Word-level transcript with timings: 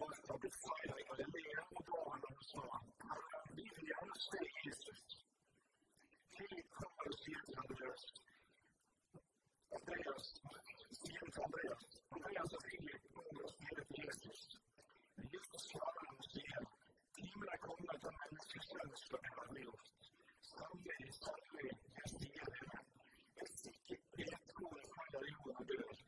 måste 0.00 0.32
ha 0.32 0.38
befriat 0.38 0.96
dig 0.96 1.04
och 1.10 1.18
leva 1.18 1.64
med 1.74 1.84
barn 1.92 2.22
och 2.30 2.44
så. 2.50 2.60
Alla 3.12 3.40
viljan 3.56 4.08
säger 4.28 4.52
Jesus. 4.64 5.02
Hit 6.38 6.66
kommer 6.78 7.04
du 7.06 7.12
segrandös. 7.24 8.02
Andreas, 9.76 10.26
sent 11.02 11.38
Andreas. 11.44 11.84
Andreas 12.16 12.50
och 12.56 12.64
Filip 12.68 13.04
kommer 13.14 13.42
och 13.44 13.54
ställer 13.56 13.84
till 13.84 14.04
Jesus. 14.04 14.40
Men 15.14 15.26
Jesus 15.34 15.62
svarar 15.70 16.06
och 16.18 16.24
säger, 16.32 16.62
timmen 17.16 17.48
är 17.54 17.60
kommen 17.66 17.90
att 17.94 18.04
en 18.08 18.16
människosön 18.22 18.90
ska 19.04 19.16
bära 19.24 19.44
frukt. 19.52 19.88
Sannolikt, 20.52 21.14
sannolikt, 21.24 21.82
jag 22.00 22.10
säger 22.18 22.46
det. 22.54 22.78
Ett 23.42 23.54
sicket 23.64 24.02
betkorn 24.16 24.82
faller 24.96 25.22
i 25.28 25.30
jorden 25.32 25.56
och 25.56 25.66
dör. 25.66 26.07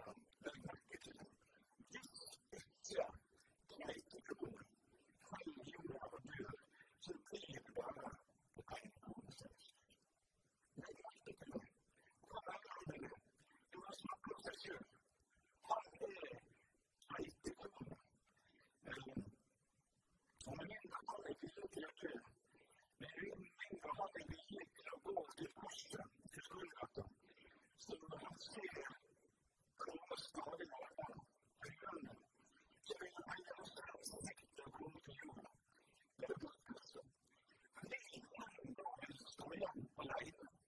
alene. 40.01 40.60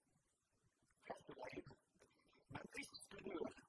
fast 1.06 1.30
leid. 1.30 1.66
Man 2.50 2.68
ist 2.74 3.10
berührt 3.10 3.64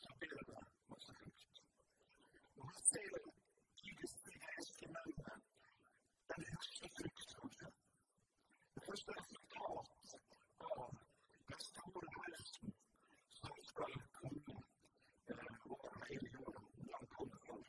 zu 0.00 0.18
Bilder, 0.18 0.60
was 0.88 1.08
er 1.08 1.14
fühlt. 1.14 1.62
Und 2.56 2.84
Seele 2.84 3.20
gibt 3.82 4.04
es 4.04 4.14
die 4.24 4.40
erste 4.56 4.86
Männer, 4.88 5.42
eine 6.28 6.46
höchste 6.46 6.88
Fürchtung. 6.88 7.50
Das 8.74 8.88
ist 8.88 9.08
das 9.08 9.16
Resultat 9.16 9.88
av 10.58 10.90
den 11.48 11.60
stora 11.60 12.08
hösten 12.26 12.74
som 13.40 13.62
ska 13.62 13.86
komma 14.12 14.62
vara 15.64 16.04
helgjord 16.08 16.56
bland 16.84 17.08
so, 17.16 17.60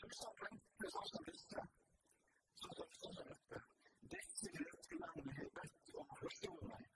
Tusen, 0.00 0.60
det 0.80 0.90
so, 0.90 1.02
som 1.04 1.24
visste, 1.24 1.60
som 2.54 2.70
sa 2.76 2.84
som 3.00 3.14
mötte, 3.14 3.62
dessutom 4.00 4.82
skulle 4.82 5.06
han 5.06 5.22
bli 5.22 5.50
bättre 5.54 5.92
om 5.94 6.10
att 6.10 6.18
förstå 6.18 6.66
mig. 6.66 6.95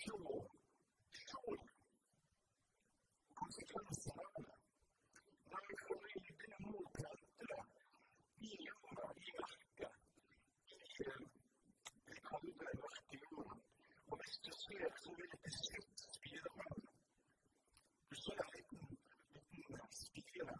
fjord, 0.00 0.48
skjold 1.22 1.66
Konsekvensen 3.40 4.20
av 4.24 4.30
det 4.36 4.54
Når 5.52 5.66
vi 5.68 5.76
fornøyde 5.86 6.58
mor 6.66 6.86
plantene 6.98 7.58
i 8.48 8.52
jorda, 8.66 9.08
i 9.24 9.34
verket, 9.40 9.98
i 10.70 10.78
det 12.08 12.22
kalde, 12.28 12.70
mørke 12.84 13.20
jorda 13.24 13.58
Og 14.08 14.22
hvis 14.22 14.38
du 14.46 14.50
ser, 14.62 14.88
så 15.02 15.14
vil 15.18 15.28
det 15.34 15.40
til 15.44 15.58
slutt 15.58 16.06
spire 16.16 16.54
fram. 16.56 16.80
Du 18.10 18.16
ser 18.22 18.42
en 18.44 18.50
liten, 18.56 18.98
liten 19.52 19.84
spire, 20.00 20.56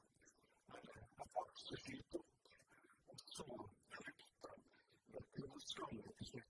eller 0.77 1.01
et 1.01 1.25
aks 1.45 1.67
som 1.71 1.83
skyter 1.83 2.21
opp, 2.21 2.55
og 3.09 3.27
så 3.35 3.49
frukter, 3.97 4.57
med 5.15 5.35
blomstene 5.35 6.17
til 6.21 6.33
slutt. 6.33 6.50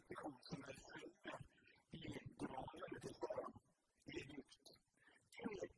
konsumenterna 0.00 1.38
i 1.90 1.98
granen 2.38 3.00
till 3.00 3.14
saran 3.14 3.52
i 4.06 4.10
Egypten. 4.16 4.74
Till 5.36 5.68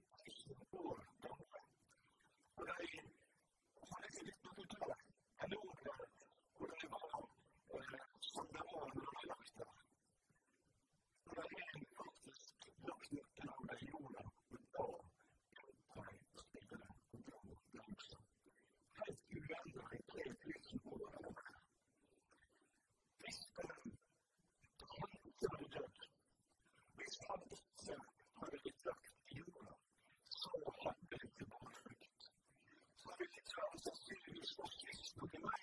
Jesucristo, 34.56 35.28
que 35.30 35.38
más. 35.38 35.60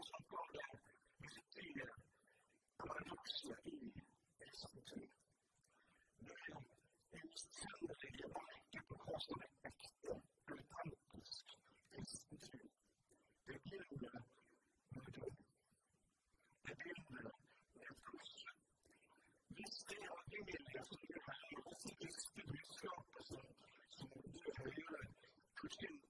konstaterade 0.00 0.78
Wikipedia 1.18 1.88
paradoxer 2.76 3.56
i 3.64 3.92
exoten. 4.40 5.10
Det 6.18 6.32
är 6.32 7.22
en 7.22 7.32
sannoliga 7.36 8.28
verkar 8.28 8.82
på 8.88 8.94
kostnaden 8.94 9.48
äkta, 9.62 10.20
autentisk 10.70 11.46
exoten. 11.90 12.68
Det 13.46 13.64
bilder 13.64 14.22
med 14.88 15.12
död. 15.14 15.36
Det 16.62 16.74
bilder 16.84 17.32
med 17.74 18.04
kurs. 18.04 18.44
Visst 19.48 19.92
är 19.92 20.04
jag 20.04 20.20
du 25.82 26.09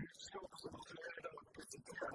Yo, 0.00 0.40
como 0.62 0.84
se 0.84 0.94
ve, 0.94 1.22
la 1.22 1.52
presentación. 1.52 2.14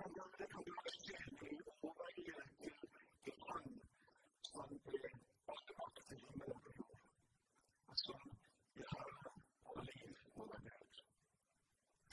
kan 0.00 0.12
du, 0.16 0.22
det 0.38 0.48
kan 0.52 0.62
du 0.66 0.72
være 0.76 0.92
stille 0.98 1.64
over 1.82 2.08
i 2.16 2.22
til, 2.60 2.76
til 3.24 3.34
han 3.48 3.64
som 4.50 4.70
ble 4.86 5.00
åpenbart 5.54 5.98
til 6.08 6.16
himmelen 6.22 6.60
på 6.64 6.70
jord, 6.78 7.02
og 7.90 7.98
som 8.04 8.22
vil 8.76 8.86
ha 8.92 9.02
våre 9.66 9.84
liv 9.88 10.14
og 10.36 10.48
vår 10.48 10.62
død. 10.68 10.86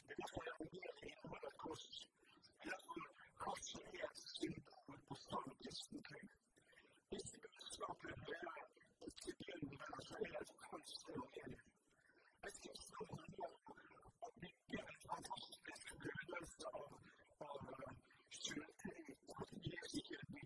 Det 0.08 0.14
er 0.16 0.20
derfor 0.24 0.50
evangeliet 0.52 1.00
inneholder 1.08 1.50
et 1.52 1.58
kors. 1.64 1.88
Er 2.72 2.78
på 5.08 5.16
sann 5.24 5.50
kristen 5.64 6.04
tro. 6.10 6.22
Hvis 7.10 7.32
budskapet 7.44 8.14
hører 8.28 8.62
ikke 9.08 9.32
bjørn, 9.40 9.66
men 9.80 9.90
altså 9.98 10.16
er 10.26 10.32
det 10.36 10.42
et 10.46 10.56
frelst 10.62 11.10
evangelium. 11.16 11.68
Et 12.48 12.62
kristendom 12.64 13.20
handler 13.24 13.52
om 13.72 13.76
å 14.28 14.34
bygge 14.44 14.86
en 14.88 15.04
fantastisk 15.12 16.00
følelse 16.04 16.76
av 16.82 17.07
Father, 17.40 17.74
uh, 17.88 17.94
student, 18.32 18.66
what 19.28 19.48
did 19.52 19.66
you 19.66 19.78
see 19.90 20.04
here? 20.10 20.37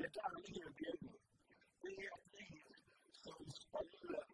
Dette 0.00 0.20
er 0.24 0.32
nye 0.38 0.70
bilder. 0.78 1.16
Det 1.82 1.92
er 2.06 2.14
et 2.16 2.26
liv 2.38 2.72
som 3.22 3.50
speiler 3.60 4.29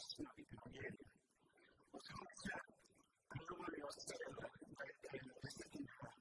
persona 0.00 0.32
di 0.34 0.44
Pionieri. 0.44 0.96
Och 1.90 2.02
så 2.04 2.12
har 2.12 2.26
jag 2.44 2.60
allvarliga 3.28 3.90
ställen 3.90 4.34
där 4.40 4.50
det 5.02 5.16
är 5.16 5.40
festiva. 5.42 6.12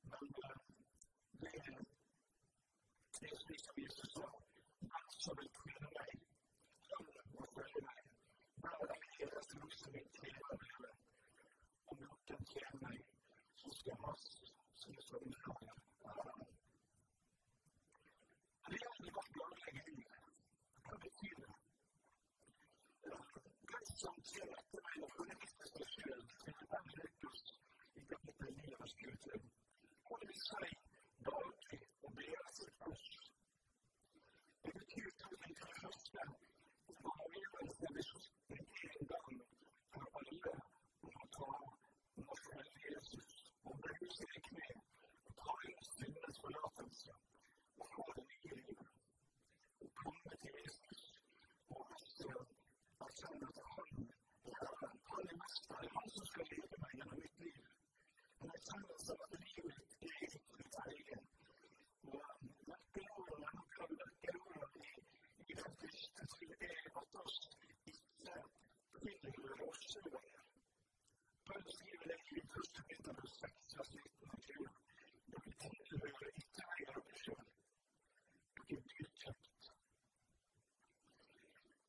Men 0.00 0.32
det 1.40 3.26
är 3.26 3.36
precis 3.36 3.64
som 3.66 3.74
Jesus 3.76 4.12
sa, 4.12 4.42
allt 4.90 5.12
som 5.12 5.36
vill 5.40 5.50
skilja 5.52 5.88
mig, 5.98 6.12
alla 6.96 7.22
och 7.40 7.54
följa 7.54 7.80
mig. 7.88 8.02
Bara 8.54 8.94
hela 9.18 9.42
som 9.42 9.60
vill 9.60 9.78
som 56.18 56.26
skal 56.26 56.46
lede 56.50 56.78
meg 56.82 56.94
gjennom 56.98 57.18
mitt 57.22 57.36
liv. 57.42 57.66
En 58.42 58.52
erkjennelse 58.54 59.14
av 59.14 59.20
at 59.24 59.34
livet 59.42 59.76
er 60.06 60.14
ikke 60.26 60.40
mitt 60.58 60.78
eget. 60.84 61.26
Og 62.14 62.24
nøkkelordene 62.70 63.50
noen 63.58 63.92
nøkkelordene 64.00 64.86
i, 64.86 65.54
den 65.60 65.76
første 65.82 66.26
tid 66.32 66.64
er 66.70 66.88
at 67.02 67.18
oss 67.22 67.36
ikke 67.92 68.34
tilhører 69.04 69.62
oss 69.68 69.84
sjøl. 69.92 70.18
Paul 71.50 71.70
skriver 71.76 72.10
det 72.10 72.18
i 72.32 72.42
1. 72.42 72.82
Peterbus 72.90 73.38
6, 73.44 73.78
vers 73.78 73.94
19 74.00 74.34
og 74.34 74.42
20. 74.48 74.74
Dere 75.36 75.54
tilhører 75.62 76.34
ikke 76.42 76.66
lenger 76.72 76.98
dere 76.98 77.22
sjøl. 77.22 77.46
Dere 78.58 78.80
er 78.80 78.90
dyrkjøpt. 78.96 79.72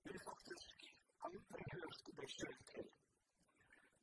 Det 0.05 0.15
er 0.21 0.23
faktisk 0.29 0.87
andre 1.31 1.69
hørt 1.73 2.15
deg 2.21 2.37
sjøl 2.37 2.57
til. 2.75 2.89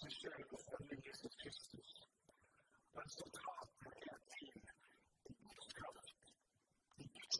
seg 0.00 0.12
sjøl 0.16 0.44
og 0.56 0.60
følge 0.66 0.96
Jesus 1.06 1.34
Kristus. 1.42 1.90
Men 2.94 3.08
så 3.16 3.26
tar 3.36 3.64
det 4.04 4.16
tid 4.34 4.79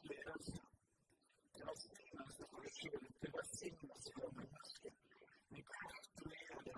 rastlösa. 0.01 0.63
Det 1.57 1.65
var 1.65 1.77
synden 1.77 2.33
som 2.37 2.47
var 2.53 2.69
skuld, 2.69 3.15
det 3.21 3.33
var 3.33 3.43
synden 3.43 4.01
som 4.01 4.13
var 4.23 4.31
med 4.31 4.53
masken. 4.53 4.95
Ni 5.49 5.63
konstruerade 5.63 6.71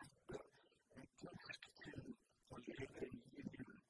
en 0.95 1.09
kultur 1.47 2.15
och 2.49 2.61
lever 2.69 3.05
i 3.05 3.43
nu. 3.43 3.81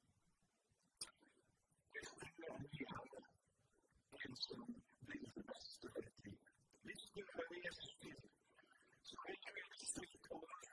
Det 1.93 2.05
stora 2.05 2.57
ni 2.57 2.85
hade, 2.87 3.21
en 4.11 4.35
som 4.35 4.81
blev 4.99 5.33
det 5.35 5.43
bästa 5.43 5.87
för 5.93 6.03
ett 6.07 6.25
liv. 6.25 6.39
Lyssna 6.83 7.23
på 7.47 7.55
Jesus 7.55 7.99
till, 7.99 8.21
så 9.01 9.15
skänker 9.17 9.53
vi 9.55 9.61
oss 9.63 9.93
fritt 9.93 10.29
på 10.29 10.35
oss 10.35 10.72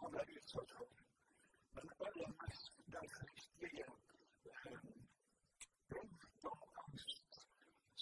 som 0.00 0.14
har 0.14 0.26
utsatt 0.36 0.70
for. 0.70 0.88
Men 1.74 1.90
aller 1.98 2.32
mest 2.42 2.72
den 2.86 3.08
riktige 3.22 3.84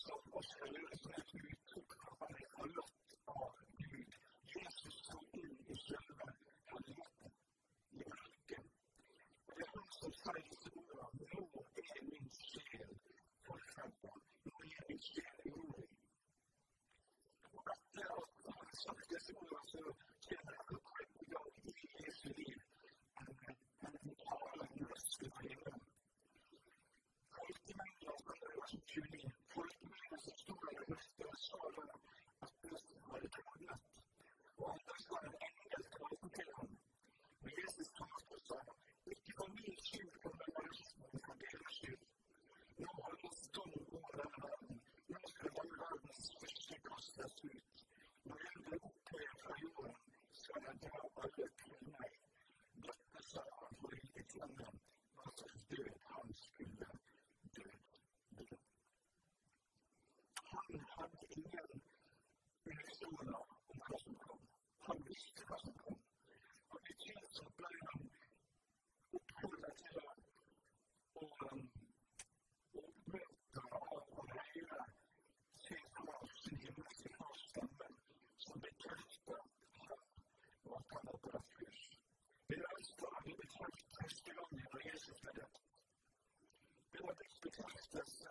som 0.09 0.35
oss, 0.41 0.51
eller 0.65 0.97
som 1.03 1.11
jeg 1.17 1.25
tror 1.31 2.98
Christ 87.59 87.89
has 87.95 88.28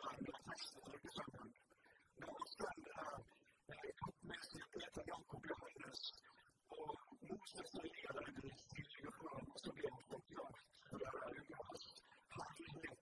stränderna 0.00 0.38
faktiskt 0.46 0.76
i 0.76 0.96
Iggesund. 0.96 1.54
Några 2.20 2.46
stränder 2.54 2.94
är 3.66 3.92
kuppmässiga 4.02 4.64
Petra 4.72 5.02
Jakob 5.06 5.46
Johannes 5.50 6.02
och 6.68 7.00
Moses 7.28 7.74
och 7.74 7.84
Elia 7.84 8.10
ledde 8.12 8.40
delegationen 8.74 9.46
och 9.54 9.60
så 9.60 9.72
blev 9.72 9.90
de 10.10 10.20
jag 10.28 10.54
där 10.90 11.44
Jonas 11.50 11.86
handling 12.28 12.96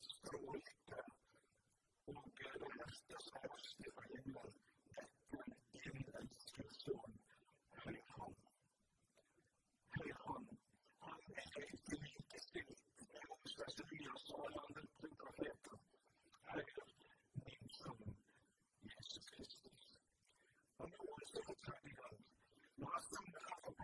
strålade 0.00 1.02
och 2.04 2.28
det 2.60 2.74
mesta 2.86 3.16
som 3.20 3.41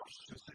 house 0.08 0.47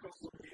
Kosovo 0.00 0.53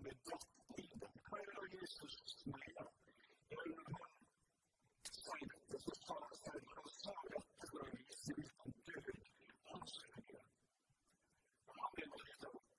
som 0.00 0.08
blir 0.08 0.18
dratt 0.24 0.78
i 0.78 0.86
det. 1.00 1.08
Hva 1.28 1.38
er 1.38 1.48
det 1.62 1.78
Jesus 1.80 2.14
sier? 2.32 2.86
Når 3.50 3.58
han 3.60 4.12
sier 5.16 5.50
dette, 5.50 5.80
så 5.84 5.92
sa 5.98 6.14
han 6.20 6.36
selv, 6.38 6.70
han 6.76 6.88
sa 6.94 7.12
dette 7.34 7.68
for 7.72 7.82
å 7.82 7.88
vise 7.90 8.36
hvilken 8.38 8.78
død 8.86 9.10
han 9.72 9.84
skulle 9.92 10.24
gjøre. 10.30 10.46
Når 11.66 11.82
han 11.82 11.92
ble 11.98 12.06
løftet 12.14 12.48
opp, 12.48 12.72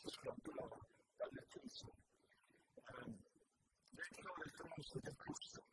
så 0.00 0.14
skal 0.16 0.32
han 0.32 0.42
dø 0.48 0.66
veldig 1.22 1.46
tusen. 1.54 1.94
Det 3.94 4.08
er 4.08 4.66
oss 4.80 4.94
at 4.98 5.06
det 5.06 5.16
koster. 5.22 5.64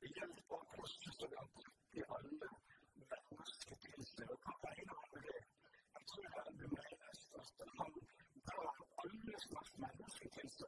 Ved 0.00 0.20
hjelp 0.22 0.56
av 0.56 0.66
korset 0.72 1.20
så 1.20 1.28
vil 1.28 1.42
han 1.42 1.54
trekke 1.60 2.08
alle 2.16 2.32
mennesker 2.40 3.84
til 3.84 4.12
seg. 4.14 4.32
Og 4.32 4.40
hva 4.48 4.56
mener 4.64 5.02
han 5.02 5.16
med 5.18 5.32
det? 5.32 5.40
Jeg 5.98 6.12
tror 6.12 6.28
det 6.28 6.46
er 6.46 6.52
det 6.62 6.76
menes 6.78 7.26
at 7.42 7.74
han 7.82 7.98
drar 8.48 8.87
alles, 8.98 9.42
was 9.50 9.78
man 9.78 9.90
wissen 9.98 10.30
könnte. 10.30 10.66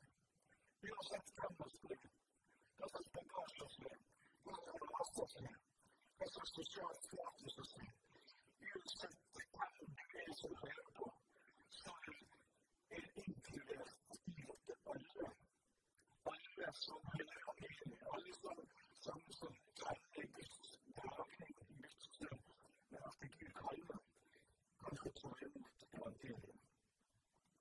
Josef 0.82 1.24
kann 1.36 1.56
das 1.58 1.78
bringen. 1.80 2.10
Das 2.78 2.92
ist 3.00 3.12
Bekaschus 3.12 3.78
Leben. 3.78 4.04
Das 4.44 4.58
ist 4.58 4.82
Rastas 4.94 5.34
Leben. 5.40 5.60
Das 6.18 6.36
ist 6.36 6.56
die 6.56 6.64
Schaft 6.70 7.08
Gottes 7.10 7.76
Leben. 7.76 7.98
Josef 8.60 9.10
kann 9.52 9.74
gewesen 9.74 10.10
werden, 10.12 10.34
sondern 10.34 10.64
er 10.64 10.74
der 14.66 14.76
alle. 14.84 15.26
Alle 16.24 16.72
som 16.74 17.02
hele 17.14 17.36
familie, 17.44 18.06
alle 18.10 18.32
som, 18.34 18.58
som, 19.00 19.20
som 19.32 19.56
trenger 19.74 20.26
Guds 20.34 20.78
dragning, 20.94 21.54
Guds, 21.80 22.22
at 22.92 23.20
Gud 23.20 23.52
kaller, 23.54 24.00
kan 24.78 24.96
få 25.02 25.10
ta 25.18 25.30
der 25.40 25.50
evangeliet. 25.98 26.59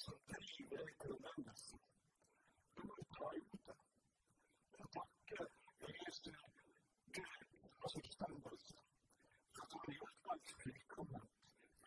som 0.00 0.14
driver 0.32 0.90
må 2.84 2.94
du 2.96 3.04
ta 3.16 3.26
imot 3.38 3.66
det. 3.66 3.74
Og 4.82 4.88
takke 4.96 5.46
Jesu 6.04 6.30
Gud 7.16 7.42
og 7.80 7.96
oppstandelse 7.98 8.76
for 9.54 9.62
at 9.64 9.72
han 9.72 9.82
har 9.86 9.94
gjort 9.98 10.30
alt 10.32 10.52
fullkomment 10.62 11.30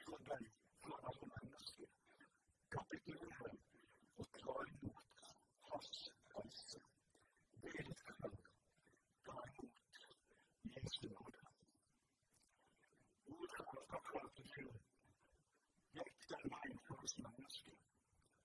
for 0.03 0.17
deg, 0.29 0.45
for 0.85 0.95
alle 1.09 1.29
mennesker. 1.31 1.89
Kapitulere 2.75 3.51
og 4.17 4.27
ta 4.41 4.57
imot 4.73 5.25
hans 5.71 6.03
frelse. 6.33 6.83
Det 7.63 7.73
er 7.79 7.89
ditt 7.89 8.05
kall. 8.11 8.37
Ta 9.29 9.37
imot 9.49 10.01
Jesu 10.75 11.07
nåde. 11.15 11.41
Takk 13.57 14.11
for 14.11 14.27
at 14.27 14.37
du 14.37 14.43
gikk 15.97 16.29
den 16.33 16.51
veien 16.57 16.79
for 16.87 17.07
oss 17.07 17.17
mennesker. 17.25 17.82